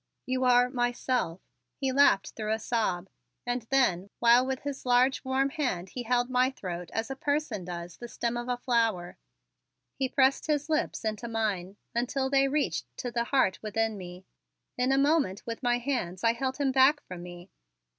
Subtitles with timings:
[0.25, 1.41] "You are myself,"
[1.75, 3.07] he laughed through a sob,
[3.45, 7.65] and then, while with his large warm hand he held my throat as a person
[7.65, 9.17] does the stem of a flower,
[9.93, 14.25] he pressed his lips into mine until they reached to the heart within me.
[14.75, 17.51] In a moment with my hands I held him back from me.